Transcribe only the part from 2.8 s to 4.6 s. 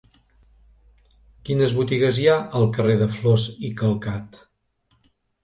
de Flos i Calcat?